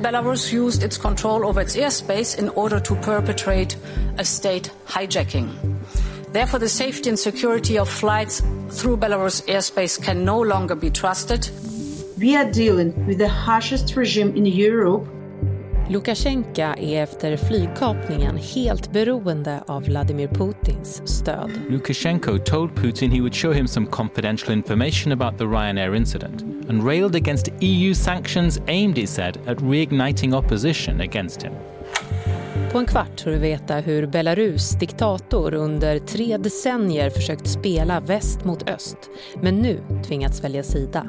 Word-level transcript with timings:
Belarus 0.00 0.50
used 0.50 0.82
its 0.82 0.96
control 0.96 1.46
over 1.46 1.60
its 1.60 1.76
airspace 1.76 2.38
in 2.38 2.48
order 2.50 2.80
to 2.80 2.94
perpetrate 2.96 3.76
a 4.16 4.24
state 4.24 4.70
hijacking. 4.86 5.50
Therefore, 6.32 6.58
the 6.58 6.70
safety 6.70 7.10
and 7.10 7.18
security 7.18 7.76
of 7.76 7.88
flights 7.88 8.40
through 8.70 8.96
Belarus 8.96 9.44
airspace 9.46 10.02
can 10.02 10.24
no 10.24 10.40
longer 10.40 10.74
be 10.74 10.90
trusted. 10.90 11.50
We 12.18 12.34
are 12.34 12.50
dealing 12.50 13.06
with 13.06 13.18
the 13.18 13.28
harshest 13.28 13.94
regime 13.94 14.34
in 14.36 14.46
Europe 14.46 15.06
Lukasjenko 15.90 16.60
är 16.60 17.02
efter 17.02 17.36
flygkapningen 17.36 18.36
helt 18.36 18.92
beroende 18.92 19.62
av 19.66 19.82
Vladimir 19.84 20.28
Putins 20.28 21.02
stöd. 21.18 21.50
Lukashenko 21.68 22.38
told 22.38 22.70
Putin 22.74 23.10
he 23.10 23.20
would 23.20 23.34
show 23.34 23.52
him 23.52 23.68
some 23.68 23.86
confidential 23.86 24.52
information 24.52 25.12
about 25.12 25.38
the 25.38 25.44
Ryanair 25.44 25.96
incident 25.96 26.42
and 26.68 26.86
railed 26.86 27.14
against 27.14 27.48
EU 27.60 27.94
sanctions 27.94 28.60
aimed, 28.66 28.98
he 28.98 29.06
said, 29.06 29.38
at 29.46 29.58
reigniting 29.58 30.34
opposition 30.34 31.00
against 31.00 31.42
him. 31.42 31.52
På 32.72 32.78
en 32.78 32.86
kvart 32.86 33.20
får 33.20 33.30
du 33.30 33.38
veta 33.38 33.74
hur 33.74 34.06
Belarus 34.06 34.70
diktator 34.70 35.54
under 35.54 35.98
tre 35.98 36.36
decennier 36.36 37.10
försökt 37.10 37.46
spela 37.48 38.00
väst 38.00 38.44
mot 38.44 38.68
öst 38.68 38.98
men 39.42 39.56
nu 39.56 39.80
tvingats 40.06 40.44
välja 40.44 40.62
sida. 40.62 41.06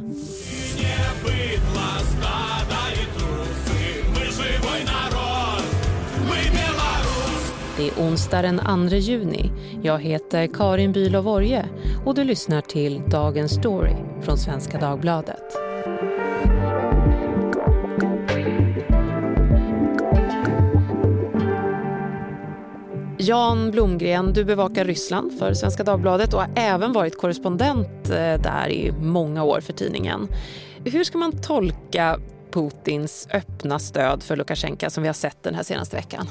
Det 7.81 7.87
är 7.87 8.07
onsdag 8.07 8.41
den 8.41 8.89
2 8.89 8.95
juni. 8.95 9.51
Jag 9.81 9.99
heter 9.99 10.47
Karin 10.47 10.91
Bülow 10.91 11.27
Orje 11.27 11.65
och 12.05 12.15
du 12.15 12.23
lyssnar 12.23 12.61
till 12.61 13.01
Dagens 13.07 13.51
Story 13.51 13.95
från 14.21 14.37
Svenska 14.37 14.79
Dagbladet. 14.79 15.43
Jan 23.17 23.71
Blomgren, 23.71 24.33
du 24.33 24.45
bevakar 24.45 24.85
Ryssland 24.85 25.39
för 25.39 25.53
Svenska 25.53 25.83
Dagbladet 25.83 26.33
och 26.33 26.39
har 26.39 26.49
även 26.55 26.93
varit 26.93 27.17
korrespondent 27.17 28.09
eh, 28.09 28.41
där 28.41 28.69
i 28.69 28.91
många 29.01 29.43
år 29.43 29.61
för 29.61 29.73
tidningen. 29.73 30.27
Hur 30.85 31.03
ska 31.03 31.17
man 31.17 31.41
tolka 31.41 32.19
Putins 32.51 33.27
öppna 33.33 33.79
stöd 33.79 34.23
för 34.23 34.35
Lukasjenko 34.35 34.89
som 34.89 35.03
vi 35.03 35.09
har 35.09 35.13
sett 35.13 35.43
den 35.43 35.55
här 35.55 35.63
senaste 35.63 35.95
veckan? 35.95 36.27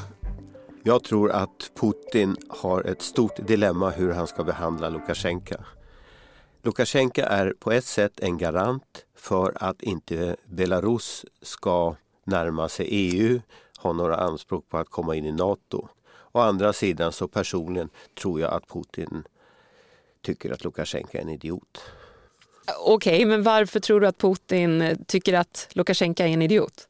Jag 0.82 1.04
tror 1.04 1.30
att 1.30 1.70
Putin 1.74 2.36
har 2.48 2.82
ett 2.84 3.02
stort 3.02 3.46
dilemma 3.46 3.90
hur 3.90 4.12
han 4.12 4.26
ska 4.26 4.44
behandla 4.44 4.88
Lukasjenko. 4.88 5.54
Lukasjenko 6.62 7.22
är 7.22 7.54
på 7.58 7.72
ett 7.72 7.84
sätt 7.84 8.20
en 8.20 8.38
garant 8.38 9.04
för 9.16 9.52
att 9.56 9.82
inte 9.82 10.36
Belarus 10.44 11.24
ska 11.42 11.96
närma 12.24 12.68
sig 12.68 12.86
EU, 12.90 13.40
ha 13.78 13.92
några 13.92 14.16
anspråk 14.16 14.68
på 14.68 14.78
att 14.78 14.88
komma 14.88 15.16
in 15.16 15.24
i 15.24 15.32
Nato. 15.32 15.88
Å 16.32 16.40
andra 16.40 16.72
sidan 16.72 17.12
så 17.12 17.28
personligen 17.28 17.88
tror 18.20 18.40
jag 18.40 18.52
att 18.52 18.68
Putin 18.68 19.24
tycker 20.22 20.50
att 20.52 20.64
Lukasjenko 20.64 21.18
är 21.18 21.22
en 21.22 21.28
idiot. 21.28 21.82
Okej, 22.80 23.14
okay, 23.14 23.26
men 23.26 23.42
varför 23.42 23.80
tror 23.80 24.00
du 24.00 24.06
att 24.06 24.18
Putin 24.18 25.04
tycker 25.06 25.34
att 25.34 25.68
Lukasjenko 25.72 26.22
är 26.22 26.26
en 26.26 26.42
idiot? 26.42 26.88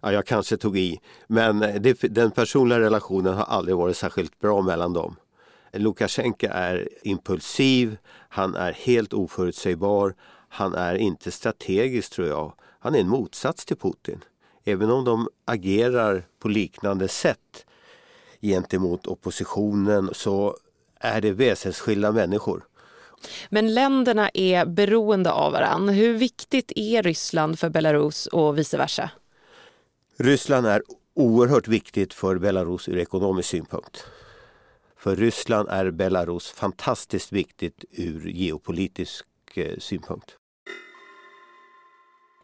Ja, 0.00 0.12
jag 0.12 0.26
kanske 0.26 0.56
tog 0.56 0.78
i, 0.78 1.00
men 1.26 1.58
det, 1.58 2.00
den 2.00 2.30
personliga 2.30 2.80
relationen 2.80 3.34
har 3.34 3.44
aldrig 3.44 3.76
varit 3.76 3.96
särskilt 3.96 4.38
bra 4.38 4.62
mellan 4.62 4.92
dem. 4.92 5.16
Lukasjenko 5.72 6.46
är 6.50 6.88
impulsiv, 7.02 7.96
han 8.28 8.54
är 8.54 8.72
helt 8.72 9.12
oförutsägbar, 9.12 10.14
han 10.48 10.74
är 10.74 10.94
inte 10.94 11.30
strategisk 11.30 12.12
tror 12.12 12.28
jag. 12.28 12.52
Han 12.80 12.94
är 12.94 12.98
en 13.00 13.08
motsats 13.08 13.64
till 13.64 13.76
Putin. 13.76 14.24
Även 14.64 14.90
om 14.90 15.04
de 15.04 15.28
agerar 15.44 16.26
på 16.38 16.48
liknande 16.48 17.08
sätt 17.08 17.66
gentemot 18.40 19.06
oppositionen 19.06 20.10
så 20.12 20.56
är 21.00 21.20
det 21.20 21.32
väsensskilda 21.32 22.12
människor. 22.12 22.64
Men 23.48 23.74
länderna 23.74 24.30
är 24.34 24.66
beroende 24.66 25.32
av 25.32 25.52
varandra. 25.52 25.92
Hur 25.92 26.14
viktigt 26.14 26.72
är 26.76 27.02
Ryssland 27.02 27.58
för 27.58 27.68
Belarus 27.68 28.26
och 28.26 28.58
vice 28.58 28.76
versa? 28.76 29.10
Ryssland 30.22 30.66
är 30.66 30.82
oerhört 31.14 31.68
viktigt 31.68 32.14
för 32.14 32.38
Belarus 32.38 32.88
ur 32.88 32.98
ekonomisk 32.98 33.48
synpunkt. 33.48 34.06
För 34.96 35.16
Ryssland 35.16 35.68
är 35.68 35.90
Belarus 35.90 36.50
fantastiskt 36.50 37.32
viktigt 37.32 37.84
ur 37.90 38.28
geopolitisk 38.28 39.26
eh, 39.54 39.78
synpunkt. 39.78 40.36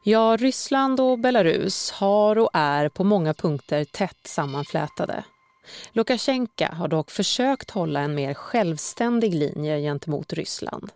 Ja, 0.05 0.37
Ryssland 0.41 1.01
och 1.01 1.19
Belarus 1.19 1.91
har 1.91 2.39
och 2.39 2.51
är 2.53 2.89
på 2.89 3.05
många 3.05 3.35
punkter 3.35 3.85
tätt 3.85 4.27
sammanflätade. 4.27 5.25
Lukasjenko 5.93 6.65
har 6.73 6.89
dock 6.89 7.11
försökt 7.11 7.71
hålla 7.71 8.01
en 8.01 8.15
mer 8.15 8.35
självständig 8.35 9.35
linje 9.35 9.81
gentemot 9.81 10.33
Ryssland. 10.33 10.93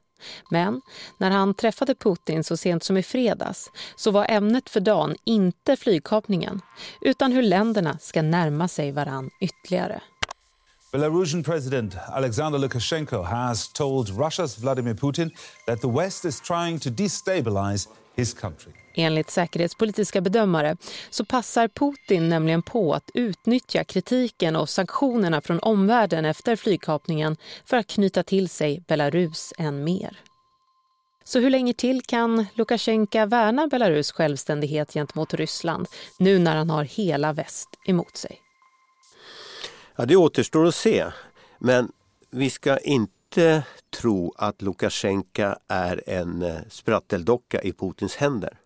Men 0.51 0.81
när 1.19 1.31
han 1.31 1.55
träffade 1.55 1.95
Putin 1.95 2.45
så 2.45 2.57
sent 2.57 2.85
som 2.85 2.97
i 2.97 3.03
fredags 3.03 3.71
så 3.97 4.11
var 4.11 4.27
ämnet 4.29 4.71
för 4.71 4.81
dagen 4.81 5.17
inte 5.25 5.77
flygkapningen 5.77 6.61
utan 7.01 7.33
hur 7.33 7.43
länderna 7.43 7.99
ska 7.99 8.23
närma 8.23 8.69
sig 8.69 8.93
varann 8.93 9.31
ytterligare. 9.41 10.01
Belarusian 10.93 11.43
President 11.43 11.95
Alexander 12.09 12.59
Lukashenko 12.59 13.23
has 13.23 13.73
told 13.73 14.09
Russia's 14.09 14.61
Vladimir 14.61 14.95
Putin 14.95 15.31
that 15.67 15.81
the 15.81 15.89
West 15.89 16.25
is 16.25 16.41
trying 16.41 16.81
to 16.81 16.91
destabilize 16.91 17.89
his 18.21 18.35
country. 18.35 18.73
Enligt 18.95 19.31
säkerhetspolitiska 19.31 20.21
bedömare 20.21 20.77
så 21.11 21.25
passar 21.25 21.69
Putin 21.69 22.29
nämligen 22.29 22.63
på 22.63 22.95
att 22.95 23.11
utnyttja 23.15 23.85
kritiken 23.85 24.57
och 24.57 24.69
sanktionerna 24.69 25.41
från 25.41 25.61
omvärlden 25.61 26.25
efter 26.25 26.57
flygkapningen 26.57 27.37
för 27.65 27.77
att 27.77 27.87
knyta 27.87 28.23
till 28.23 28.49
sig 28.49 28.85
Belarus 28.89 29.53
än 29.59 29.85
mer. 29.85 30.21
Så 31.25 31.41
hur 31.41 31.51
länge 31.51 31.75
till 31.75 32.03
kan 32.03 32.47
Lukasjenko 32.55 33.27
värna 33.27 33.67
Belarus 33.67 34.13
självständighet 34.13 34.93
gentemot 34.93 35.35
Ryssland 35.35 35.87
nu 36.19 36.39
när 36.39 36.57
han 36.57 36.71
har 36.71 36.85
hela 36.85 37.33
väst 37.33 37.69
emot 37.87 38.17
sig? 38.17 38.41
Ja, 39.97 40.05
det 40.05 40.17
återstår 40.17 40.67
att 40.67 40.75
se. 40.75 41.07
Men 41.59 41.93
vi 42.31 42.51
ska 42.51 42.79
inte 42.79 43.20
tro 43.91 44.35
att 44.37 44.63
Lukasjenko 44.63 45.55
är 45.69 46.03
en 46.07 46.43
eh, 46.43 46.61
spratteldocka 46.69 47.61
i 47.63 47.73
Putins 47.73 48.17
händer. 48.17 48.59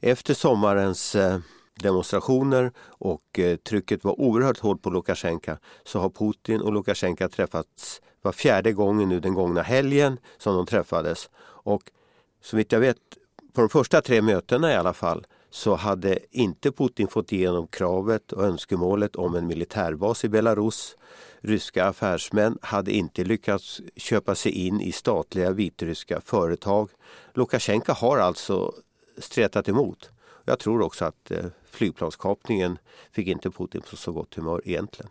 Efter 0.00 0.34
sommarens 0.34 1.14
eh, 1.14 1.38
demonstrationer 1.74 2.72
och 2.80 3.38
eh, 3.38 3.56
trycket 3.56 4.04
var 4.04 4.20
oerhört 4.20 4.58
hårt 4.58 4.82
på 4.82 4.90
Lukasjenko 4.90 5.56
så 5.84 5.98
har 5.98 6.10
Putin 6.10 6.60
och 6.60 6.72
Lukasjenko 6.72 7.28
träffats 7.28 8.00
var 8.22 8.32
fjärde 8.32 8.72
gången 8.72 9.08
nu 9.08 9.20
den 9.20 9.34
gångna 9.34 9.62
helgen 9.62 10.18
som 10.38 10.56
de 10.56 10.66
träffades. 10.66 11.30
Och 11.38 11.82
så 12.42 12.56
vitt 12.56 12.72
jag 12.72 12.80
vet, 12.80 12.98
på 13.52 13.60
de 13.60 13.68
första 13.68 14.00
tre 14.02 14.22
mötena 14.22 14.72
i 14.72 14.74
alla 14.74 14.92
fall, 14.92 15.26
så 15.56 15.74
hade 15.74 16.18
inte 16.30 16.72
Putin 16.72 17.08
fått 17.08 17.32
igenom 17.32 17.66
kravet 17.66 18.32
och 18.32 18.44
önskemålet 18.44 19.16
om 19.16 19.34
en 19.34 19.46
militärbas 19.46 20.24
i 20.24 20.28
Belarus. 20.28 20.96
Ryska 21.40 21.84
affärsmän 21.84 22.58
hade 22.62 22.92
inte 22.92 23.24
lyckats 23.24 23.80
köpa 23.96 24.34
sig 24.34 24.52
in 24.52 24.80
i 24.80 24.92
statliga 24.92 25.50
vitryska 25.50 26.20
företag. 26.20 26.90
Lukasjenko 27.34 27.92
har 27.92 28.18
alltså 28.18 28.72
stretat 29.18 29.68
emot. 29.68 30.10
Jag 30.44 30.58
tror 30.58 30.82
också 30.82 31.04
att 31.04 31.30
eh, 31.30 31.44
flygplanskapningen 31.70 32.78
fick 33.12 33.26
inte 33.26 33.50
Putin 33.50 33.82
på 33.90 33.96
så 33.96 34.12
gott 34.12 34.34
humör 34.34 34.62
egentligen. 34.64 35.10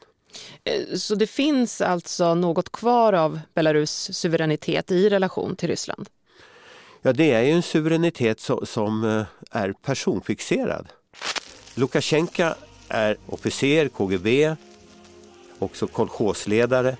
Eh, 0.64 0.96
så 0.98 1.16
det 1.16 1.28
finns 1.28 1.82
alltså 1.82 2.36
något 2.36 2.72
kvar 2.72 3.14
av 3.14 3.40
Belarus 3.54 4.18
suveränitet 4.18 4.92
i 4.92 5.10
relation 5.10 5.56
till 5.56 5.70
Ryssland? 5.70 6.10
Ja, 7.06 7.14
det 7.14 7.32
är 7.32 7.42
ju 7.42 7.52
en 7.52 7.62
suveränitet 7.62 8.40
som, 8.40 8.66
som 8.66 9.04
eh, 9.04 9.26
är 9.56 9.74
personfixerad. 9.74 10.88
Lukasjenko 11.76 12.54
är 12.90 13.18
officer, 13.26 13.88
KGB, 13.88 14.56
också 15.60 15.88
kolchosledare. 15.88 16.98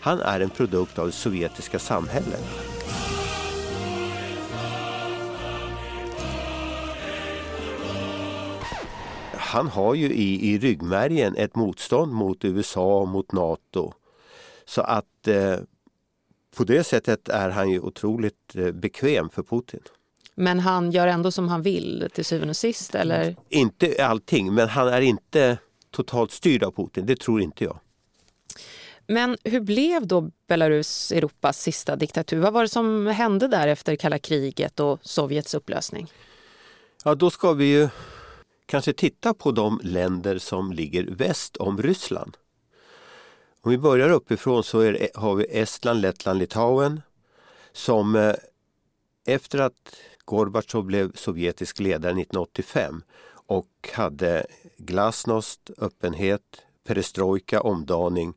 Han 0.00 0.20
är 0.20 0.40
en 0.40 0.50
produkt 0.50 0.98
av 0.98 1.06
det 1.06 1.12
sovjetiska 1.12 1.78
samhället. 1.78 2.44
han 9.56 9.68
har 9.68 9.94
ju 9.94 10.12
i, 10.12 10.52
i 10.52 10.58
ryggmärgen 10.58 11.36
ett 11.36 11.54
motstånd 11.54 12.12
mot 12.12 12.44
USA 12.44 13.00
och 13.00 13.08
mot 13.08 13.32
Nato. 13.32 13.92
Så 14.64 14.82
att 14.82 15.28
eh, 15.28 15.56
på 16.56 16.64
det 16.64 16.84
sättet 16.84 17.28
är 17.28 17.50
han 17.50 17.70
ju 17.70 17.80
otroligt 17.80 18.56
eh, 18.56 18.72
bekväm 18.72 19.28
för 19.28 19.42
Putin. 19.42 19.80
Men 20.36 20.60
han 20.60 20.90
gör 20.90 21.06
ändå 21.06 21.30
som 21.30 21.48
han 21.48 21.62
vill 21.62 22.08
till 22.12 22.24
syvende 22.24 22.50
och 22.50 22.56
sist? 22.56 22.94
Eller? 22.94 23.36
Inte 23.48 24.06
allting, 24.06 24.54
men 24.54 24.68
han 24.68 24.88
är 24.88 25.00
inte 25.00 25.58
totalt 25.90 26.30
styrd 26.30 26.62
av 26.62 26.70
Putin. 26.70 27.06
Det 27.06 27.20
tror 27.20 27.42
inte 27.42 27.64
jag. 27.64 27.78
Men 29.06 29.36
hur 29.44 29.60
blev 29.60 30.06
då 30.06 30.30
Belarus 30.48 31.12
Europas 31.12 31.62
sista 31.62 31.96
diktatur? 31.96 32.40
Vad 32.40 32.52
var 32.52 32.62
det 32.62 32.68
som 32.68 33.06
hände 33.06 33.48
där 33.48 33.68
efter 33.68 33.96
kalla 33.96 34.18
kriget 34.18 34.80
och 34.80 34.98
Sovjets 35.02 35.54
upplösning? 35.54 36.12
Ja, 37.04 37.14
då 37.14 37.30
ska 37.30 37.52
vi 37.52 37.64
ju 37.64 37.88
kanske 38.66 38.92
titta 38.92 39.34
på 39.34 39.52
de 39.52 39.80
länder 39.82 40.38
som 40.38 40.72
ligger 40.72 41.02
väst 41.02 41.56
om 41.56 41.82
Ryssland. 41.82 42.36
Om 43.60 43.70
vi 43.70 43.78
börjar 43.78 44.10
uppifrån 44.10 44.64
så 44.64 44.80
det, 44.80 45.08
har 45.14 45.34
vi 45.34 45.44
Estland, 45.44 46.00
Lettland, 46.00 46.38
Litauen 46.38 47.02
som 47.72 48.16
eh, 48.16 48.34
efter 49.26 49.58
att 49.58 49.96
Gorbatjov 50.26 50.84
blev 50.84 51.12
sovjetisk 51.14 51.80
ledare 51.80 52.12
1985 52.12 53.02
och 53.46 53.90
hade 53.94 54.46
glasnost, 54.76 55.70
öppenhet, 55.78 56.42
perestrojka, 56.86 57.60
omdaning 57.60 58.34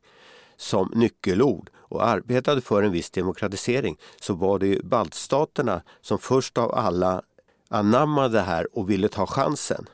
som 0.56 0.92
nyckelord 0.94 1.70
och 1.76 2.06
arbetade 2.06 2.60
för 2.60 2.82
en 2.82 2.92
viss 2.92 3.10
demokratisering 3.10 3.98
så 4.20 4.34
var 4.34 4.58
det 4.58 4.66
ju 4.66 4.82
baltstaterna 4.82 5.82
som 6.00 6.18
först 6.18 6.58
av 6.58 6.74
alla 6.74 7.22
anammade 7.68 8.38
det 8.38 8.42
här 8.42 8.78
och 8.78 8.90
ville 8.90 9.08
ta 9.08 9.26
chansen. 9.26 9.86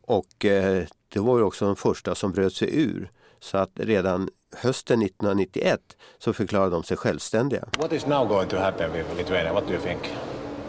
Och 0.00 0.44
eh, 0.44 0.84
det 1.08 1.20
var 1.20 1.38
ju 1.38 1.44
också 1.44 1.66
de 1.66 1.76
första 1.76 2.14
som 2.14 2.32
bröt 2.32 2.54
sig 2.54 2.82
ur. 2.82 3.10
Så 3.40 3.58
att 3.58 3.70
redan 3.74 4.28
hösten 4.56 5.02
1991 5.02 5.80
så 6.18 6.32
förklarade 6.32 6.70
de 6.70 6.82
sig 6.82 6.96
självständiga. 6.96 7.68
What 7.78 7.92
is 7.92 8.06
now 8.06 8.28
going 8.28 8.48
to 8.48 8.56
happen 8.56 8.92
with 8.92 9.16
Lithuania? 9.16 9.52
What 9.52 9.66
do 9.66 9.72
you 9.72 9.82
think? 9.82 10.00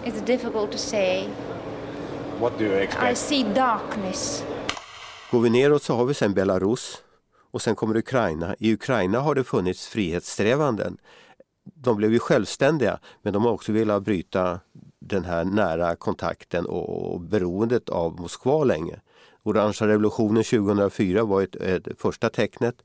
It's 0.05 0.21
difficult 0.25 0.71
to 0.71 0.77
say. 0.77 1.27
What 2.39 2.57
do 2.57 2.65
you 2.65 2.73
expect? 2.73 3.11
I 3.11 3.15
see 3.15 3.43
darkness. 3.43 4.43
Går 5.31 5.39
vi 5.39 5.49
neråt 5.49 5.83
så 5.83 5.95
har 5.95 6.05
vi 6.05 6.13
sen 6.13 6.33
Belarus 6.33 7.03
och 7.51 7.61
sen 7.61 7.75
kommer 7.75 7.97
Ukraina. 7.97 8.55
I 8.59 8.73
Ukraina 8.73 9.19
har 9.19 9.35
det 9.35 9.43
funnits 9.43 9.87
frihetssträvanden. 9.87 10.97
De 11.63 11.97
blev 11.97 12.13
ju 12.13 12.19
självständiga 12.19 12.99
men 13.21 13.33
de 13.33 13.45
har 13.45 13.51
också 13.51 13.71
velat 13.71 14.03
bryta 14.03 14.59
den 14.99 15.25
här 15.25 15.45
nära 15.45 15.95
kontakten 15.95 16.65
och 16.65 17.21
beroendet 17.21 17.89
av 17.89 18.19
Moskva 18.19 18.63
länge. 18.63 18.99
Orangea 19.43 19.87
revolutionen 19.87 20.43
2004 20.43 21.23
var 21.23 21.41
ett, 21.41 21.55
ett 21.55 21.87
första 21.97 22.29
tecknet 22.29 22.75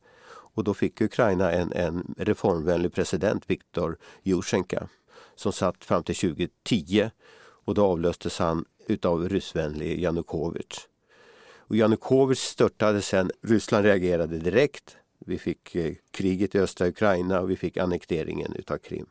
och 0.54 0.64
då 0.64 0.74
fick 0.74 1.00
Ukraina 1.00 1.52
en, 1.52 1.72
en 1.72 2.14
reformvänlig 2.18 2.92
president, 2.92 3.44
Viktor 3.46 3.96
Jusjenko, 4.22 4.78
som 5.40 5.52
satt 5.52 5.84
fram 5.84 6.04
till 6.04 6.14
2010 6.14 7.10
och 7.64 7.74
då 7.74 7.86
avlöstes 7.86 8.38
han 8.38 8.64
utav 8.86 9.28
ryssvänlig 9.28 10.00
Janukovyč. 10.00 10.88
Och 11.58 11.76
Janukovyč 11.76 12.38
störtade 12.38 13.02
sen, 13.02 13.30
Ryssland 13.42 13.84
reagerade 13.84 14.38
direkt. 14.38 14.96
Vi 15.26 15.38
fick 15.38 15.74
eh, 15.74 15.94
kriget 16.10 16.54
i 16.54 16.58
östra 16.58 16.88
Ukraina 16.88 17.40
och 17.40 17.50
vi 17.50 17.56
fick 17.56 17.76
annekteringen 17.76 18.52
utav 18.54 18.78
Krim. 18.78 19.06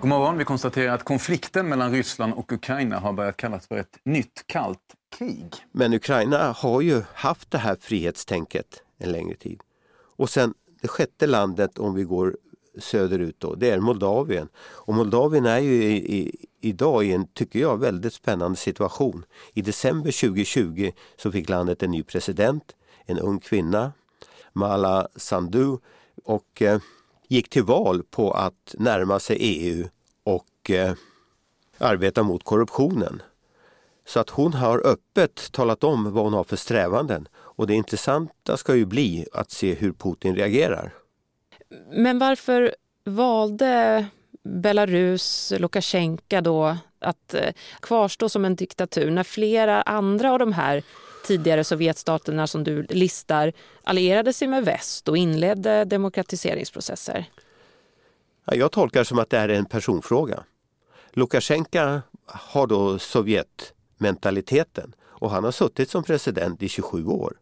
God 0.00 0.08
morgon. 0.08 0.38
Vi 0.38 0.44
konstaterar 0.44 0.94
att 0.94 1.04
konflikten 1.04 1.68
mellan 1.68 1.92
Ryssland 1.92 2.34
och 2.34 2.52
Ukraina 2.52 2.98
har 2.98 3.12
börjat 3.12 3.36
kallas 3.36 3.66
för 3.66 3.76
ett 3.76 3.98
nytt 4.04 4.44
kallt 4.46 4.94
krig. 5.18 5.54
Men 5.72 5.94
Ukraina 5.94 6.52
har 6.52 6.80
ju 6.80 7.02
haft 7.14 7.50
det 7.50 7.58
här 7.58 7.76
frihetstänket 7.80 8.82
en 8.98 9.12
längre 9.12 9.36
tid. 9.36 9.60
Och 10.16 10.30
sen 10.30 10.54
det 10.80 10.88
sjätte 10.88 11.26
landet 11.26 11.78
om 11.78 11.94
vi 11.94 12.02
går 12.02 12.36
söderut 12.78 13.36
då, 13.38 13.54
det 13.54 13.70
är 13.70 13.80
Moldavien. 13.80 14.48
Och 14.56 14.94
Moldavien 14.94 15.46
är 15.46 15.58
ju 15.58 15.84
i, 15.84 16.18
i, 16.18 16.46
idag 16.60 17.04
i 17.04 17.12
en, 17.12 17.26
tycker 17.26 17.58
jag, 17.58 17.80
väldigt 17.80 18.14
spännande 18.14 18.56
situation. 18.56 19.24
I 19.54 19.62
december 19.62 20.20
2020 20.20 20.92
så 21.16 21.32
fick 21.32 21.48
landet 21.48 21.82
en 21.82 21.90
ny 21.90 22.02
president, 22.02 22.76
en 23.06 23.18
ung 23.18 23.40
kvinna, 23.40 23.92
Mala 24.52 25.08
Sandu 25.16 25.76
och 26.24 26.62
eh, 26.62 26.78
gick 27.28 27.48
till 27.48 27.62
val 27.62 28.02
på 28.10 28.30
att 28.30 28.74
närma 28.78 29.18
sig 29.18 29.36
EU 29.40 29.88
och 30.24 30.70
eh, 30.70 30.94
arbeta 31.78 32.22
mot 32.22 32.44
korruptionen. 32.44 33.22
Så 34.06 34.20
att 34.20 34.30
hon 34.30 34.54
har 34.54 34.86
öppet 34.86 35.52
talat 35.52 35.84
om 35.84 36.12
vad 36.12 36.24
hon 36.24 36.32
har 36.32 36.44
för 36.44 36.56
strävanden. 36.56 37.28
Och 37.34 37.66
det 37.66 37.74
intressanta 37.74 38.56
ska 38.56 38.74
ju 38.74 38.86
bli 38.86 39.26
att 39.32 39.50
se 39.50 39.74
hur 39.74 39.92
Putin 39.92 40.34
reagerar. 40.34 40.94
Men 41.90 42.18
varför 42.18 42.74
valde 43.04 44.06
Belarus, 44.44 45.52
Lukasjenko 45.58 46.40
då 46.40 46.76
att 46.98 47.34
eh, 47.34 47.52
kvarstå 47.80 48.28
som 48.28 48.44
en 48.44 48.56
diktatur 48.56 49.10
när 49.10 49.22
flera 49.22 49.82
andra 49.82 50.32
av 50.32 50.38
de 50.38 50.52
här 50.52 50.82
tidigare 51.26 51.64
Sovjetstaterna 51.64 52.46
som 52.46 52.64
du 52.64 52.82
listar 52.82 53.52
allierade 53.84 54.32
sig 54.32 54.48
med 54.48 54.64
väst 54.64 55.08
och 55.08 55.16
inledde 55.16 55.84
demokratiseringsprocesser? 55.84 57.24
Jag 58.44 58.72
tolkar 58.72 59.00
det 59.00 59.04
som 59.04 59.18
att 59.18 59.30
det 59.30 59.38
är 59.38 59.48
en 59.48 59.64
personfråga. 59.64 60.44
Lukasjenko 61.12 62.00
har 62.26 62.66
då 62.66 62.98
Sovjetmentaliteten 62.98 64.94
och 65.00 65.30
han 65.30 65.44
har 65.44 65.50
suttit 65.50 65.90
som 65.90 66.04
president 66.04 66.62
i 66.62 66.68
27 66.68 67.06
år. 67.06 67.36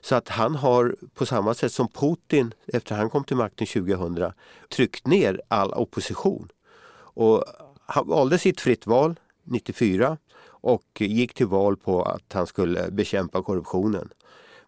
Så 0.00 0.14
att 0.14 0.28
han 0.28 0.54
har 0.54 0.96
på 1.14 1.26
samma 1.26 1.54
sätt 1.54 1.72
som 1.72 1.88
Putin 1.88 2.54
efter 2.66 2.94
han 2.94 3.10
kom 3.10 3.24
till 3.24 3.36
makten 3.36 3.66
2000 3.66 4.32
tryckt 4.68 5.06
ner 5.06 5.40
all 5.48 5.72
opposition. 5.72 6.48
Och 6.98 7.44
han 7.86 8.08
valde 8.08 8.38
sitt 8.38 8.60
fritt 8.60 8.86
val 8.86 9.20
94 9.44 10.16
och 10.48 11.00
gick 11.00 11.34
till 11.34 11.46
val 11.46 11.76
på 11.76 12.02
att 12.02 12.32
han 12.32 12.46
skulle 12.46 12.90
bekämpa 12.90 13.42
korruptionen. 13.42 14.08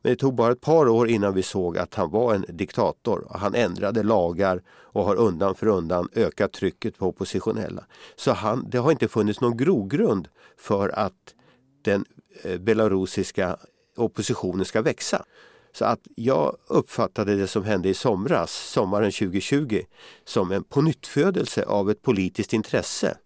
Men 0.02 0.12
det 0.12 0.16
tog 0.16 0.34
bara 0.34 0.52
ett 0.52 0.60
par 0.60 0.88
år 0.88 1.08
innan 1.08 1.34
vi 1.34 1.42
såg 1.42 1.78
att 1.78 1.94
han 1.94 2.10
var 2.10 2.34
en 2.34 2.44
diktator. 2.48 3.26
Han 3.30 3.54
ändrade 3.54 4.02
lagar 4.02 4.62
och 4.68 5.04
har 5.04 5.16
undan 5.16 5.54
för 5.54 5.66
undan 5.66 6.08
ökat 6.14 6.52
trycket 6.52 6.98
på 6.98 7.06
oppositionella. 7.06 7.84
Så 8.16 8.32
han, 8.32 8.66
det 8.70 8.78
har 8.78 8.90
inte 8.90 9.08
funnits 9.08 9.40
någon 9.40 9.56
grogrund 9.56 10.28
för 10.56 10.88
att 10.88 11.34
den 11.82 12.04
eh, 12.42 12.58
belarusiska 12.58 13.56
oppositionen 14.00 14.64
ska 14.64 14.82
växa. 14.82 15.24
Så 15.72 15.84
att 15.84 16.00
jag 16.14 16.56
uppfattade 16.66 17.36
det 17.36 17.46
som 17.46 17.64
hände 17.64 17.88
i 17.88 17.94
somras, 17.94 18.52
sommaren 18.52 19.12
2020, 19.12 19.82
som 20.24 20.52
en 20.52 20.64
pånyttfödelse 20.64 21.64
av 21.64 21.90
ett 21.90 22.02
politiskt 22.02 22.52
intresse. 22.52 23.16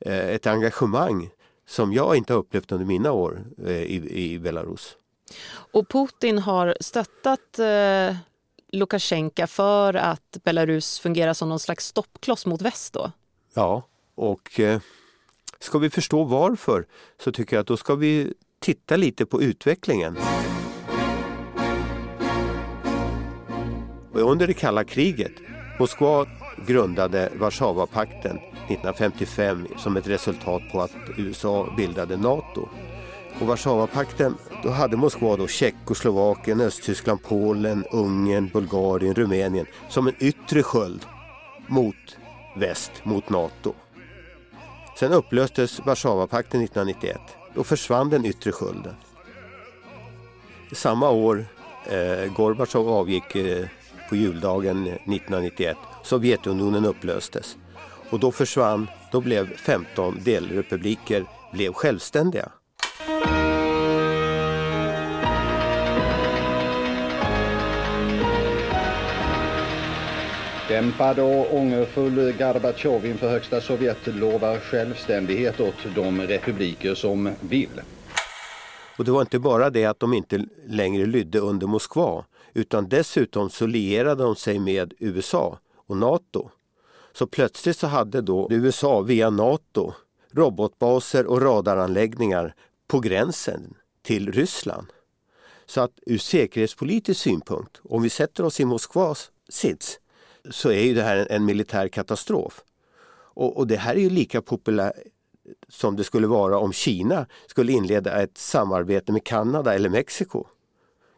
Eh, 0.00 0.28
ett 0.28 0.46
engagemang 0.46 1.30
som 1.68 1.92
jag 1.92 2.16
inte 2.16 2.32
har 2.32 2.40
upplevt 2.40 2.72
under 2.72 2.86
mina 2.86 3.12
år 3.12 3.44
eh, 3.66 3.82
i, 3.82 4.24
i 4.24 4.38
Belarus. 4.38 4.96
Och 5.50 5.88
Putin 5.88 6.38
har 6.38 6.76
stöttat 6.80 7.58
eh, 7.58 8.16
Lukasjenko 8.72 9.46
för 9.46 9.94
att 9.94 10.36
Belarus 10.44 10.98
fungerar 10.98 11.34
som 11.34 11.48
någon 11.48 11.58
slags 11.58 11.86
stoppkloss 11.86 12.46
mot 12.46 12.62
väst 12.62 12.92
då? 12.92 13.12
Ja, 13.54 13.82
och 14.14 14.60
eh, 14.60 14.80
ska 15.58 15.78
vi 15.78 15.90
förstå 15.90 16.24
varför 16.24 16.86
så 17.24 17.32
tycker 17.32 17.56
jag 17.56 17.60
att 17.60 17.66
då 17.66 17.76
ska 17.76 17.94
vi 17.94 18.34
titta 18.60 18.96
lite 18.96 19.26
på 19.26 19.42
utvecklingen. 19.42 20.16
Under 24.12 24.46
det 24.46 24.54
kalla 24.54 24.84
kriget, 24.84 25.32
Moskva 25.78 26.26
grundade 26.66 27.32
Warszawapakten 27.38 28.36
1955 28.36 29.66
som 29.76 29.96
ett 29.96 30.08
resultat 30.08 30.62
på 30.72 30.80
att 30.80 30.90
USA 31.16 31.74
bildade 31.76 32.16
NATO. 32.16 32.68
Och 33.40 33.46
Warszawapakten, 33.46 34.34
då 34.62 34.70
hade 34.70 34.96
Moskva 34.96 35.36
då 35.36 35.46
Tjeckoslovakien, 35.46 36.60
Östtyskland, 36.60 37.22
Polen, 37.22 37.84
Ungern, 37.92 38.50
Bulgarien, 38.52 39.14
Rumänien 39.14 39.66
som 39.88 40.06
en 40.06 40.14
yttre 40.18 40.62
sköld 40.62 41.06
mot 41.66 42.16
väst, 42.56 42.92
mot 43.02 43.30
NATO. 43.30 43.74
Sen 44.98 45.12
upplöstes 45.12 45.80
Warszawapakten 45.86 46.62
1991. 46.62 47.39
Då 47.54 47.64
försvann 47.64 48.10
den 48.10 48.24
yttre 48.24 48.52
skölden. 48.52 48.94
Samma 50.72 51.10
år 51.10 51.44
eh, 51.86 52.32
Gorbatjov 52.36 52.88
avgick 52.88 53.36
eh, 53.36 53.66
på 54.08 54.16
juldagen 54.16 54.86
1991. 54.86 55.76
Sovjetunionen 56.02 56.84
upplöstes. 56.84 57.56
Och 58.10 58.20
då 58.20 58.32
försvann, 58.32 58.86
då 59.12 59.20
blev 59.20 59.56
15 59.56 60.18
delrepubliker 60.24 61.24
blev 61.52 61.72
självständiga. 61.72 62.52
Dämpad 70.70 71.18
och 71.18 71.54
ångerfull 71.54 72.32
Gorbatjov 72.38 73.06
inför 73.06 73.30
högsta 73.30 73.60
Sovjet 73.60 74.06
lovar 74.06 74.58
självständighet 74.58 75.60
åt 75.60 75.94
de 75.94 76.20
republiker 76.20 76.94
som 76.94 77.30
vill. 77.40 77.80
Och 78.98 79.04
det 79.04 79.10
var 79.10 79.20
inte 79.20 79.38
bara 79.38 79.70
det 79.70 79.84
att 79.84 80.00
de 80.00 80.14
inte 80.14 80.46
längre 80.66 81.06
lydde 81.06 81.38
under 81.38 81.66
Moskva 81.66 82.24
utan 82.54 82.88
dessutom 82.88 83.50
så 83.50 83.66
lierade 83.66 84.22
de 84.22 84.36
sig 84.36 84.58
med 84.58 84.94
USA 84.98 85.58
och 85.86 85.96
NATO. 85.96 86.50
Så 87.12 87.26
plötsligt 87.26 87.76
så 87.76 87.86
hade 87.86 88.20
då 88.20 88.48
USA 88.50 89.00
via 89.00 89.30
NATO 89.30 89.92
robotbaser 90.32 91.26
och 91.26 91.42
radaranläggningar 91.42 92.54
på 92.88 93.00
gränsen 93.00 93.74
till 94.02 94.32
Ryssland. 94.32 94.86
Så 95.66 95.80
att 95.80 95.98
ur 96.06 96.18
säkerhetspolitisk 96.18 97.20
synpunkt, 97.20 97.80
om 97.82 98.02
vi 98.02 98.10
sätter 98.10 98.44
oss 98.44 98.60
i 98.60 98.64
Moskvas 98.64 99.30
sits, 99.48 99.98
så 100.50 100.70
är 100.70 100.82
ju 100.82 100.94
det 100.94 101.02
här 101.02 101.26
en, 101.30 101.44
militär 101.44 101.88
katastrof. 101.88 102.64
Och, 103.12 103.56
och, 103.56 103.66
det 103.66 103.76
här 103.76 103.94
är 103.94 104.00
ju 104.00 104.10
lika 104.10 104.42
populärt 104.42 104.94
som 105.68 105.96
det 105.96 106.04
skulle 106.04 106.26
vara 106.26 106.58
om 106.58 106.72
Kina 106.72 107.26
skulle 107.46 107.72
inleda 107.72 108.22
ett 108.22 108.38
samarbete 108.38 109.12
med 109.12 109.24
Kanada 109.24 109.74
eller 109.74 109.88
Mexiko. 109.88 110.44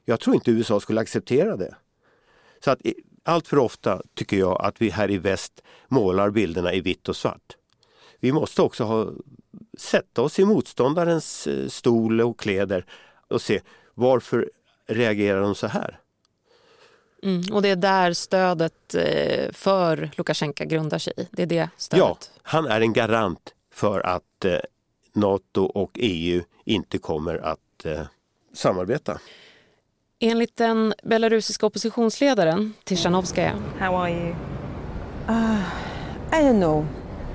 Jag 0.05 0.21
tror 0.21 0.35
inte 0.35 0.51
USA 0.51 0.81
skulle 0.81 1.01
acceptera 1.01 1.57
det. 1.57 1.75
Så 2.65 2.71
att 2.71 2.79
allt 3.25 3.49
för 3.49 3.59
ofta 3.59 4.03
tycker 4.15 4.37
jag 4.37 4.63
att 4.63 4.83
vi 4.83 4.91
här 4.91 5.11
i 5.11 5.19
väst 5.19 5.63
målar 5.89 6.31
bilderna 6.31 6.75
i 6.75 6.81
vitt 6.81 7.09
och 7.09 7.17
svart. 7.17 7.57
Vi 8.21 8.33
måste 8.33 8.63
också 8.63 8.85
ha, 8.85 9.11
sätta 9.79 10.23
oss 10.23 10.39
i 10.39 10.45
motståndarens 10.45 11.47
eh, 11.47 11.69
stol 11.69 12.21
och 12.21 12.41
kläder 12.41 12.87
och 13.29 13.43
se 13.43 13.61
varför 13.95 14.51
reagerar 14.87 15.41
de 15.41 15.55
så 15.55 15.67
här? 15.67 16.02
Mm, 17.23 17.43
och 17.53 17.63
det 17.63 17.69
är 17.69 17.77
där 17.77 18.13
stödet 18.13 18.95
eh, 18.95 19.53
för 19.53 20.11
Lukasjenko 20.17 20.65
grundar 20.65 20.99
sig 20.99 21.13
i. 21.17 21.29
Det 21.31 21.43
är 21.43 21.47
det 21.47 21.69
stödet. 21.77 22.07
Ja, 22.07 22.41
han 22.43 22.67
är 22.67 22.81
en 22.81 22.93
garant 22.93 23.55
för 23.75 24.01
att 24.01 24.45
eh, 24.45 24.59
Nato 25.13 25.63
och 25.63 25.91
EU 25.95 26.43
inte 26.65 26.99
kommer 26.99 27.39
att 27.39 27.85
eh, 27.85 28.01
samarbeta. 28.55 29.19
Enligt 30.21 30.57
den 30.57 30.95
belarusiska 31.03 31.67
oppositionsledaren 31.67 32.75
Tishanovskaja 32.85 33.53
How 33.79 33.97
are 33.97 34.11
you? 34.11 34.35
Uh, 35.29 35.61
I 36.33 36.43
don't 36.43 36.61
know. 36.61 36.87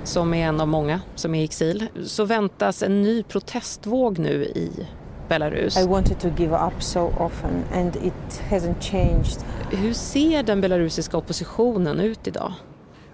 som 0.03 0.34
är 0.34 0.48
en 0.48 0.62
av 0.62 0.67
många 0.67 1.01
som 1.15 1.36
är 1.36 1.41
i 1.41 1.44
exil, 1.44 1.88
så 2.06 2.25
väntas 2.25 2.84
en 2.84 3.01
ny 3.01 3.24
protestvåg 3.24 4.20
nu 4.20 4.44
i 4.44 4.88
Belarus. 5.27 5.77
I 5.77 5.86
wanted 5.86 6.19
to 6.19 6.29
give 6.38 6.67
up 6.67 6.84
so 6.84 7.13
often 7.17 7.63
and 7.74 7.96
it 7.96 8.41
hasn't 8.50 8.81
changed. 8.81 9.38
Hur 9.72 9.93
ser 9.93 10.43
den 10.43 10.62
belarusiska 10.62 11.17
oppositionen 11.17 12.00
ut 12.00 12.27
idag? 12.27 12.53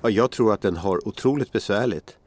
Ja, 0.02 0.10
jag 0.10 0.32
tror 0.32 0.54
att 0.54 0.62
den 0.62 0.78
har 0.78 1.08
otroligt 1.08 1.52
besvärligt. 1.52 2.18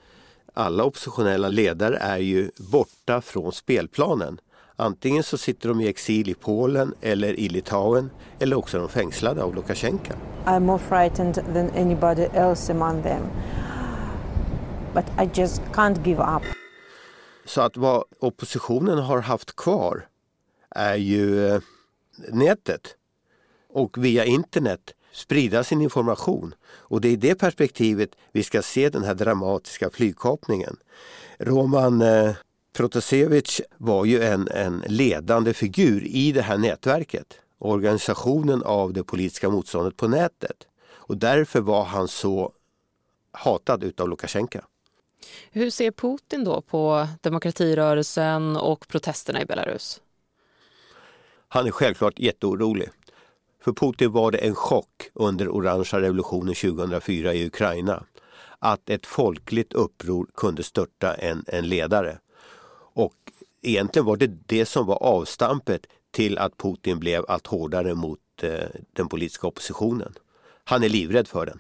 Alla 0.55 0.85
oppositionella 0.85 1.49
ledare 1.49 1.97
är 1.97 2.19
ju 2.19 2.51
borta 2.57 3.21
från 3.21 3.53
spelplanen. 3.53 4.39
Antingen 4.77 5.23
så 5.23 5.39
sitter 5.39 5.69
de 5.69 5.81
i 5.81 5.89
exil 5.89 6.29
i 6.29 6.35
Polen 6.35 6.95
eller 7.01 7.41
i 7.41 7.49
Litauen 7.49 8.11
eller 8.39 8.57
också 8.57 8.77
är 8.77 8.81
de 8.81 8.89
fängslade 8.89 9.43
av 9.43 9.55
Lukasjenko. 9.55 10.13
I'm 10.45 10.61
more 10.61 10.79
frightened 10.79 11.35
than 11.35 11.71
anybody 11.71 12.23
else 12.23 12.73
among 12.73 13.03
them. 13.03 13.23
But 14.95 15.05
I 15.19 15.41
just 15.41 15.63
can't 15.73 16.07
give 16.07 16.23
up. 16.37 16.66
Så 17.47 17.61
att 17.61 17.77
vad 17.77 18.05
oppositionen 18.19 18.99
har 18.99 19.21
haft 19.21 19.57
kvar 19.57 20.09
är 20.71 20.97
ju 20.97 21.49
eh, 21.49 21.61
nätet 22.29 22.97
och 23.69 24.05
via 24.05 24.25
internet 24.25 24.95
sprida 25.13 25.65
sin 25.65 25.83
information. 25.83 26.55
Och 26.67 27.01
det 27.01 27.09
är 27.09 27.13
i 27.13 27.17
det 27.17 27.35
perspektivet 27.35 28.11
vi 28.33 28.43
ska 28.43 28.63
se 28.63 28.89
den 28.89 29.05
här 29.05 29.15
dramatiska 29.15 29.91
flygkapningen. 29.91 30.77
Roman 31.39 32.03
eh, 32.03 32.35
Protasevich 32.73 33.61
var 33.77 34.05
ju 34.05 34.23
en, 34.23 34.49
en 34.49 34.85
ledande 34.87 35.55
figur 35.55 36.05
i 36.05 36.33
det 36.33 36.43
här 36.43 36.59
nätverket. 36.59 37.39
Organisationen 37.59 38.63
av 38.63 38.93
det 38.93 39.05
politiska 39.05 39.51
motståndet 39.51 39.97
på 39.97 40.09
nätet. 40.09 40.57
Och 40.87 41.17
därför 41.17 41.61
var 41.61 41.85
han 41.85 42.09
så 42.09 42.53
hatad 43.33 43.85
utav 43.85 44.09
Lukasjenko. 44.09 44.61
Hur 45.51 45.71
ser 45.71 45.91
Putin 45.91 46.45
då 46.45 46.61
på 46.61 47.09
demokratirörelsen 47.23 48.57
och 48.57 48.89
protesterna 48.89 49.43
i 49.43 49.47
Belarus? 49.47 50.01
Han 51.49 51.67
är 51.67 51.71
självklart 51.71 52.19
jätteorolig. 52.19 52.89
För 53.65 53.73
Putin 53.73 54.13
var 54.13 54.31
det 54.31 54.39
en 54.39 54.55
chock 54.55 55.11
under 55.15 55.49
orangea 55.49 56.01
revolutionen 56.01 56.55
2004 56.55 57.35
i 57.35 57.47
Ukraina 57.47 58.05
att 58.59 58.91
ett 58.91 59.07
folkligt 59.07 59.73
uppror 59.73 60.27
kunde 60.35 60.63
störta 60.63 61.15
en, 61.15 61.45
en 61.49 61.69
ledare. 61.69 62.19
Och 62.95 63.15
egentligen 63.63 64.07
var 64.07 64.17
det 64.17 64.27
det 64.47 64.67
som 64.67 64.87
var 64.87 65.03
avstampet 65.03 65.87
till 66.11 66.39
att 66.39 66.57
Putin 66.57 66.99
blev 66.99 67.25
allt 67.29 67.47
hårdare 67.47 67.95
mot 67.95 68.21
eh, 68.43 68.69
den 68.93 69.09
politiska 69.09 69.47
oppositionen. 69.47 70.15
Han 70.65 70.83
är 70.83 70.89
livrädd 70.89 71.29
för 71.29 71.47
den. 71.47 71.59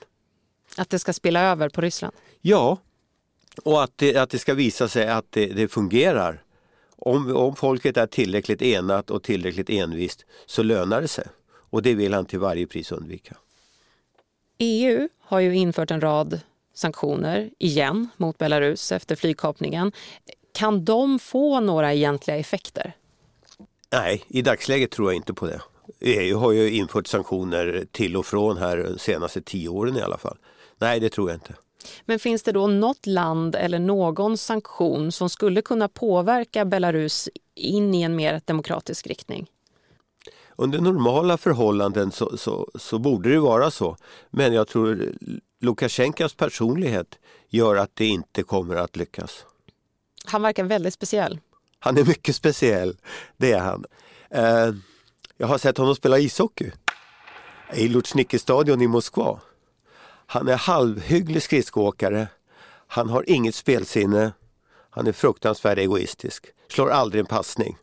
Att 0.76 0.90
det 0.90 0.98
ska 0.98 1.12
spilla 1.12 1.40
över 1.40 1.68
på 1.68 1.80
Ryssland? 1.80 2.14
Ja, 2.40 2.78
och 3.58 3.82
att 3.82 3.92
det, 3.96 4.16
att 4.16 4.30
det 4.30 4.38
ska 4.38 4.54
visa 4.54 4.88
sig 4.88 5.08
att 5.08 5.26
det, 5.30 5.46
det 5.46 5.68
fungerar. 5.68 6.42
Om, 6.96 7.36
om 7.36 7.56
folket 7.56 7.96
är 7.96 8.06
tillräckligt 8.06 8.62
enat 8.62 9.10
och 9.10 9.22
tillräckligt 9.22 9.70
envist 9.70 10.24
så 10.46 10.62
lönar 10.62 11.00
det 11.00 11.08
sig. 11.08 11.26
Och 11.70 11.82
det 11.82 11.94
vill 11.94 12.14
han 12.14 12.26
till 12.26 12.38
varje 12.38 12.66
pris 12.66 12.92
undvika. 12.92 13.36
EU 14.58 15.08
har 15.20 15.40
ju 15.40 15.56
infört 15.56 15.90
en 15.90 16.00
rad 16.00 16.40
sanktioner 16.74 17.50
igen 17.58 18.08
mot 18.16 18.38
Belarus 18.38 18.92
efter 18.92 19.16
flygkapningen. 19.16 19.92
Kan 20.52 20.84
de 20.84 21.18
få 21.18 21.60
några 21.60 21.94
egentliga 21.94 22.36
effekter? 22.36 22.92
Nej, 23.92 24.24
i 24.28 24.42
dagsläget 24.42 24.90
tror 24.90 25.08
jag 25.08 25.16
inte 25.16 25.34
på 25.34 25.46
det. 25.46 25.60
EU 26.00 26.38
har 26.38 26.52
ju 26.52 26.70
infört 26.70 27.06
sanktioner 27.06 27.86
till 27.92 28.16
och 28.16 28.26
från 28.26 28.56
här 28.56 28.76
de 28.76 28.98
senaste 28.98 29.42
tio 29.42 29.68
åren 29.68 29.96
i 29.96 30.00
alla 30.00 30.18
fall. 30.18 30.36
Nej, 30.78 31.00
det 31.00 31.08
tror 31.08 31.30
jag 31.30 31.36
inte. 31.36 31.54
Men 32.04 32.18
finns 32.18 32.42
det 32.42 32.52
då 32.52 32.66
något 32.66 33.06
land 33.06 33.54
eller 33.54 33.78
någon 33.78 34.38
sanktion 34.38 35.12
som 35.12 35.30
skulle 35.30 35.62
kunna 35.62 35.88
påverka 35.88 36.64
Belarus 36.64 37.28
in 37.54 37.94
i 37.94 38.02
en 38.02 38.16
mer 38.16 38.40
demokratisk 38.44 39.06
riktning? 39.06 39.46
Under 40.56 40.80
normala 40.80 41.36
förhållanden 41.36 42.12
så, 42.12 42.36
så, 42.36 42.68
så 42.74 42.98
borde 42.98 43.30
det 43.32 43.40
vara 43.40 43.70
så. 43.70 43.96
Men 44.30 44.52
jag 44.52 44.68
tror 44.68 45.12
Lukasjenkos 45.60 46.34
personlighet 46.34 47.18
gör 47.48 47.76
att 47.76 47.90
det 47.94 48.06
inte 48.06 48.42
kommer 48.42 48.76
att 48.76 48.96
lyckas. 48.96 49.44
Han 50.24 50.42
verkar 50.42 50.64
väldigt 50.64 50.94
speciell. 50.94 51.40
Han 51.78 51.98
är 51.98 52.04
mycket 52.04 52.36
speciell, 52.36 52.96
det 53.36 53.52
är 53.52 53.60
han. 53.60 53.84
Eh, 54.30 54.74
jag 55.36 55.46
har 55.46 55.58
sett 55.58 55.78
honom 55.78 55.94
spela 55.94 56.18
ishockey 56.18 56.72
i 57.74 57.88
Lutjniki-stadion 57.88 58.82
i 58.82 58.88
Moskva. 58.88 59.40
Han 60.26 60.48
är 60.48 60.56
halvhygglig 60.56 61.42
skridskoåkare. 61.42 62.28
Han 62.86 63.08
har 63.08 63.30
inget 63.30 63.54
spelsinne. 63.54 64.32
Han 64.90 65.06
är 65.06 65.12
fruktansvärt 65.12 65.78
egoistisk. 65.78 66.46
Slår 66.68 66.90
aldrig 66.90 67.20
en 67.20 67.26
passning. 67.26 67.76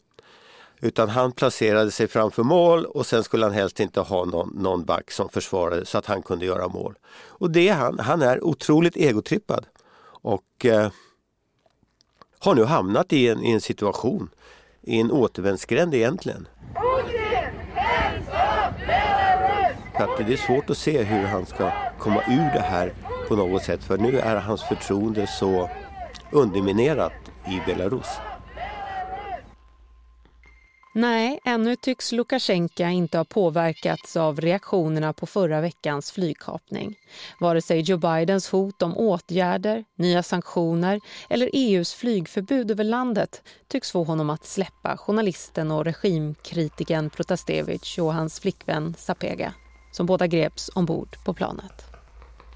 Utan 0.81 1.09
han 1.09 1.31
placerade 1.31 1.91
sig 1.91 2.07
framför 2.07 2.43
mål 2.43 2.85
och 2.85 3.05
sen 3.05 3.23
skulle 3.23 3.45
han 3.45 3.53
helst 3.53 3.79
inte 3.79 4.01
ha 4.01 4.25
någon, 4.25 4.50
någon 4.50 4.85
back 4.85 5.12
som 5.12 5.29
försvarade 5.29 5.85
så 5.85 5.97
att 5.97 6.05
han 6.05 6.21
kunde 6.21 6.45
göra 6.45 6.67
mål. 6.67 6.95
Och 7.27 7.51
det 7.51 7.69
är 7.69 7.73
han. 7.73 8.00
Han 8.00 8.21
är 8.21 8.43
otroligt 8.43 8.95
egotrippad. 8.95 9.65
Och 10.05 10.65
eh, 10.65 10.91
har 12.39 12.55
nu 12.55 12.63
hamnat 12.63 13.13
i 13.13 13.29
en, 13.29 13.43
i 13.43 13.51
en 13.51 13.62
situation, 13.62 14.29
i 14.81 15.00
en 15.00 15.12
återvändsgränd 15.12 15.95
egentligen. 15.95 16.47
Att 19.95 20.17
det 20.17 20.33
är 20.33 20.38
svårt 20.38 20.69
att 20.69 20.77
se 20.77 21.03
hur 21.03 21.23
han 21.25 21.45
ska 21.45 21.71
komma 22.00 22.21
ur 22.27 22.53
det 22.53 22.65
här 22.69 22.93
på 23.27 23.35
något 23.35 23.63
sätt 23.63 23.83
för 23.83 23.97
nu 23.97 24.19
är 24.19 24.35
hans 24.35 24.63
förtroende 24.63 25.27
så 25.27 25.69
underminerat 26.31 27.13
i 27.47 27.62
Belarus. 27.65 28.07
Nej, 30.95 31.39
ännu 31.45 31.75
tycks 31.75 32.12
Lukasjenko 32.12 32.83
inte 32.83 33.17
ha 33.17 33.25
påverkats 33.25 34.17
av 34.17 34.41
reaktionerna 34.41 35.13
på 35.13 35.25
förra 35.25 35.62
veckans 35.62 36.12
flygkapning. 36.12 36.95
Vare 37.39 37.62
sig 37.62 37.79
Joe 37.79 37.97
Bidens 37.97 38.50
hot 38.50 38.81
om 38.81 38.97
åtgärder, 38.97 39.83
nya 39.95 40.23
sanktioner 40.23 41.00
eller 41.29 41.50
EUs 41.53 41.93
flygförbud 41.93 42.71
över 42.71 42.83
landet 42.83 43.41
tycks 43.67 43.91
få 43.91 44.03
honom 44.03 44.29
att 44.29 44.45
släppa 44.45 44.97
journalisten 44.97 45.71
och 45.71 45.85
regimkritiken 45.85 47.09
Protasevich 47.09 48.00
och 48.00 48.13
hans 48.13 48.39
flickvän 48.39 48.95
Sapega 48.97 49.53
som 49.93 50.05
båda 50.05 50.27
greps 50.27 50.69
ombord 50.75 51.17
på 51.25 51.33
planet. 51.33 51.85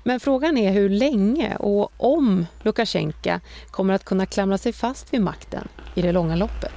Men 0.03 0.19
frågan 0.19 0.57
är 0.57 0.71
hur 0.71 0.89
länge 0.89 1.55
och 1.55 1.91
om 1.97 2.45
Lukasjenko 2.63 3.39
kommer 3.71 3.93
att 3.93 4.05
kunna 4.05 4.25
klamra 4.25 4.57
sig 4.57 4.73
fast 4.73 5.13
vid 5.13 5.21
makten 5.21 5.67
i 5.95 6.01
det 6.01 6.11
långa 6.11 6.35
loppet. 6.35 6.73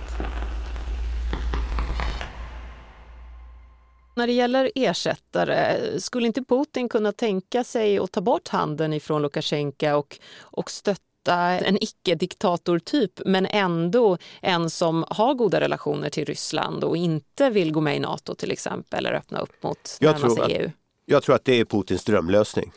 När 4.17 4.27
det 4.27 4.33
gäller 4.33 4.71
ersättare, 4.75 5.77
skulle 6.01 6.27
inte 6.27 6.43
Putin 6.43 6.89
kunna 6.89 7.13
tänka 7.13 7.65
sig 7.65 7.99
att 7.99 8.13
ta 8.13 8.21
bort 8.21 8.49
handen 8.49 8.93
ifrån 8.93 9.23
Lukasjenko 9.23 9.93
och, 9.93 10.19
och 10.41 10.71
stötta 10.71 11.10
en 11.29 11.79
icke-diktatortyp 11.81 13.21
men 13.25 13.47
ändå 13.47 14.19
en 14.43 14.71
som 14.71 15.05
har 15.09 15.35
goda 15.35 15.61
relationer 15.61 16.11
till 16.11 16.25
Ryssland 16.25 16.85
och 16.85 16.97
inte 16.97 17.51
vill 17.51 17.73
gå 17.73 17.81
med 17.81 17.97
i 17.97 17.99
Nato 17.99 18.35
till 18.35 18.51
exempel 18.51 19.07
eller 19.07 19.17
öppna 19.17 19.41
upp 19.41 19.63
mot 19.63 19.97
jag 20.01 20.19
tror 20.19 20.43
att, 20.43 20.51
EU? 20.51 20.71
Jag 21.07 21.23
tror 21.23 21.35
att 21.35 21.45
det 21.45 21.61
är 21.61 21.65
Putins 21.65 22.05
drömlösning. 22.05 22.73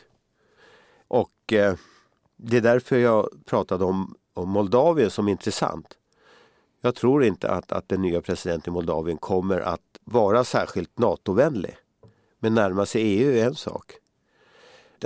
Och 1.08 1.52
eh, 1.52 1.74
det 2.36 2.56
är 2.56 2.60
därför 2.60 2.98
jag 2.98 3.28
pratade 3.46 3.84
om, 3.84 4.14
om 4.34 4.48
Moldavien 4.48 5.10
som 5.10 5.28
intressant. 5.28 5.86
Jag 6.80 6.94
tror 6.94 7.24
inte 7.24 7.50
att, 7.50 7.72
att 7.72 7.88
den 7.88 8.02
nya 8.02 8.20
presidenten 8.20 8.72
i 8.72 8.74
Moldavien 8.74 9.18
kommer 9.18 9.60
att 9.60 9.80
vara 10.04 10.44
särskilt 10.44 10.98
NATO-vänlig. 10.98 11.76
Men 12.38 12.54
närma 12.54 12.86
sig 12.86 13.02
EU 13.02 13.36
är 13.36 13.46
en 13.46 13.54
sak. 13.54 13.92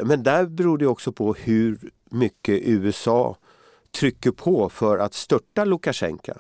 Men 0.03 0.23
där 0.23 0.47
beror 0.47 0.79
det 0.79 0.87
också 0.87 1.13
på 1.13 1.35
hur 1.35 1.91
mycket 2.11 2.61
USA 2.63 3.37
trycker 3.91 4.31
på 4.31 4.69
för 4.69 4.99
att 4.99 5.15
störta 5.15 5.65
Lukasjenko. 5.65 6.33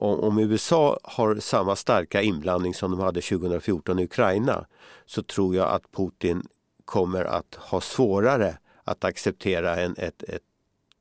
Om, 0.00 0.38
USA 0.38 0.98
har 1.02 1.36
samma 1.36 1.76
starka 1.76 2.22
inblandning 2.22 2.74
som 2.74 2.90
de 2.90 3.00
hade 3.00 3.20
2014 3.20 3.98
i 3.98 4.04
Ukraina 4.04 4.66
så 5.06 5.22
tror 5.22 5.56
jag 5.56 5.68
att 5.68 5.92
Putin 5.92 6.42
kommer 6.84 7.24
att 7.24 7.54
ha 7.54 7.80
svårare 7.80 8.58
att 8.84 9.04
acceptera 9.04 9.76
en, 9.76 9.94
ett, 9.98 10.22
ett, 10.22 10.42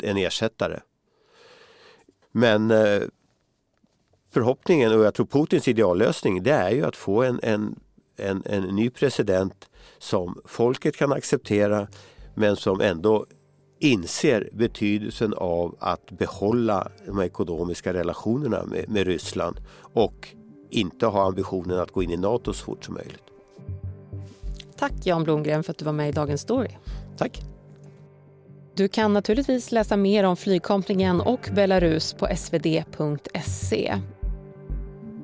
en 0.04 0.18
ersättare. 0.18 0.80
Men 2.32 2.72
eh, 2.72 3.02
förhoppningen 4.32 5.00
och 5.00 5.06
jag 5.06 5.14
tror 5.14 5.26
Putins 5.26 5.68
ideallösning 5.68 6.44
det 6.44 6.52
är 6.52 6.70
ju 6.70 6.86
att 6.86 6.96
få 6.96 7.24
en, 7.24 7.40
en, 7.44 7.80
en, 8.16 8.44
en 8.46 8.64
ny 8.64 8.90
president 8.90 9.70
som 9.98 10.42
folket 10.46 10.98
kan 10.98 11.12
acceptera 11.12 11.88
men 12.36 12.56
som 12.56 12.82
ändå 12.82 13.26
inser 13.80 14.50
betydelsen 14.54 15.34
av 15.34 15.76
att 15.80 16.12
behålla 16.12 16.92
de 17.06 17.22
ekonomiska 17.22 17.94
relationerna 17.94 18.66
med, 18.66 18.90
med 18.90 19.08
Ryssland 19.08 19.60
och 19.94 20.28
inte 20.70 21.06
ha 21.06 21.28
ambitionen 21.28 21.80
att 21.80 21.92
gå 21.92 22.04
in 22.04 22.12
i 22.12 22.18
Nato 22.18 22.54
så 22.54 22.66
fort 22.66 22.86
som 22.86 22.94
möjligt. 22.94 23.24
Tack 24.78 24.94
Jan 25.04 25.24
Blomgren 25.24 25.64
för 25.64 25.72
att 25.72 25.78
du 25.78 25.86
var 25.86 25.94
med 25.94 26.10
i 26.10 26.12
Dagens 26.12 26.42
Story. 26.42 26.70
Tack. 27.18 27.42
Du 28.76 28.88
kan 28.88 29.14
naturligtvis 29.14 29.72
läsa 29.72 29.98
mer 29.98 30.24
om 30.24 30.38
flygkapningen 30.38 31.22
och 31.22 31.50
Belarus 31.54 32.14
på 32.14 32.28
svd.se. 32.36 33.96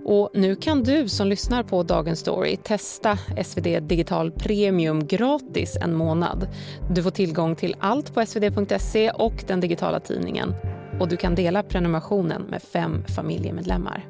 Och 0.05 0.29
nu 0.33 0.55
kan 0.55 0.83
du 0.83 1.09
som 1.09 1.27
lyssnar 1.27 1.63
på 1.63 1.83
Dagens 1.83 2.19
Story 2.19 2.57
testa 2.57 3.17
SvD 3.43 3.79
Digital 3.81 4.31
Premium 4.31 5.07
gratis 5.07 5.77
en 5.81 5.95
månad. 5.95 6.47
Du 6.89 7.03
får 7.03 7.11
tillgång 7.11 7.55
till 7.55 7.75
allt 7.79 8.13
på 8.13 8.25
svd.se 8.25 9.11
och 9.11 9.43
den 9.47 9.59
digitala 9.59 9.99
tidningen. 9.99 10.55
Och 10.99 11.07
du 11.07 11.17
kan 11.17 11.35
dela 11.35 11.63
prenumerationen 11.63 12.41
med 12.41 12.61
fem 12.61 13.03
familjemedlemmar. 13.15 14.07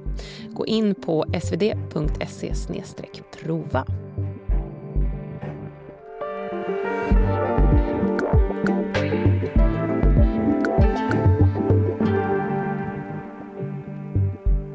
Gå 0.50 0.66
in 0.66 0.96
på 0.96 1.26
svd.se 1.44 2.54
prova. 3.40 3.86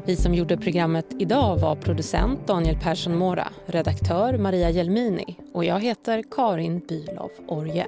Vi 0.09 0.15
som 0.15 0.33
gjorde 0.33 0.57
programmet 0.57 1.05
idag 1.19 1.57
var 1.57 1.75
producent 1.75 2.47
Daniel 2.47 2.77
Persson 2.77 3.17
Mora, 3.17 3.47
redaktör 3.65 4.37
Maria 4.37 4.69
Jelmini 4.69 5.35
och 5.53 5.65
jag 5.65 5.79
heter 5.79 6.23
Karin 6.31 6.79
Bülow 6.79 7.29
Orje. 7.47 7.87